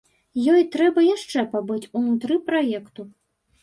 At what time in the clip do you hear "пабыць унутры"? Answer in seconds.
1.53-2.43